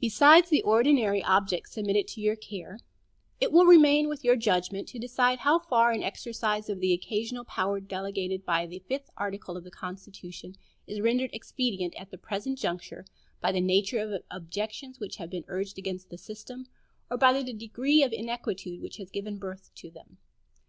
[0.00, 2.80] Besides the ordinary objects submitted to your care,
[3.40, 7.44] it will remain with your judgment to decide how far an exercise of the occasional
[7.44, 10.56] power delegated by the fifth article of the Constitution
[10.88, 13.04] is rendered expedient at the present juncture
[13.40, 16.66] by the nature of objections which have been urged against the system,
[17.08, 20.18] or by the degree of inquietude which has given birth to them.